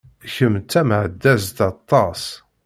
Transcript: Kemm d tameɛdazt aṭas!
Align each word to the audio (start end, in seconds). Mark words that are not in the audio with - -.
Kemm 0.33 0.55
d 0.63 0.65
tameɛdazt 0.71 1.57
aṭas! 1.69 2.23